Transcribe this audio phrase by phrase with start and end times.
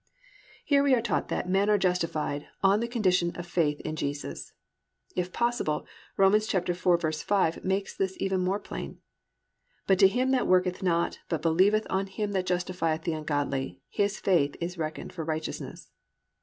[0.33, 3.95] "+ Here we are taught that men are justified on the condition of faith in
[3.95, 4.51] Jesus.
[5.15, 5.85] If possible,
[6.17, 6.33] Rom.
[6.33, 8.97] 4:5 makes this even more plain,
[9.85, 14.19] +"But to him that worketh not but believeth on him that justifieth the ungodly, his
[14.19, 15.91] faith is reckoned for righteousness."